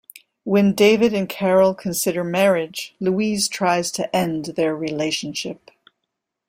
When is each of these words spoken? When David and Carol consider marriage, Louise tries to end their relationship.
When 0.45 0.73
David 0.73 1.13
and 1.13 1.29
Carol 1.29 1.75
consider 1.75 2.23
marriage, 2.23 2.95
Louise 2.99 3.47
tries 3.47 3.91
to 3.91 4.15
end 4.15 4.45
their 4.55 4.75
relationship. 4.75 5.69